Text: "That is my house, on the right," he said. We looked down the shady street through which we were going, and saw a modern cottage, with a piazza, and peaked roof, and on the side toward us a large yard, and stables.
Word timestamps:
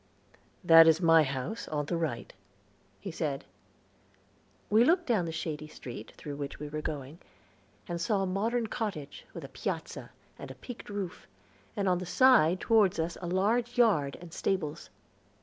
"That 0.63 0.87
is 0.87 0.99
my 0.99 1.21
house, 1.21 1.67
on 1.67 1.85
the 1.85 1.95
right," 1.95 2.33
he 2.99 3.11
said. 3.11 3.45
We 4.67 4.83
looked 4.83 5.05
down 5.05 5.25
the 5.25 5.31
shady 5.31 5.67
street 5.67 6.13
through 6.17 6.37
which 6.37 6.57
we 6.59 6.69
were 6.69 6.81
going, 6.81 7.19
and 7.87 8.01
saw 8.01 8.23
a 8.23 8.25
modern 8.25 8.65
cottage, 8.65 9.27
with 9.35 9.43
a 9.43 9.47
piazza, 9.49 10.09
and 10.39 10.59
peaked 10.59 10.89
roof, 10.89 11.27
and 11.77 11.87
on 11.87 11.99
the 11.99 12.07
side 12.07 12.59
toward 12.59 12.99
us 12.99 13.15
a 13.21 13.27
large 13.27 13.77
yard, 13.77 14.17
and 14.19 14.33
stables. 14.33 14.89